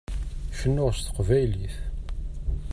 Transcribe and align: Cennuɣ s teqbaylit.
Cennuɣ 0.59 0.91
s 0.93 0.99
teqbaylit. 1.01 1.75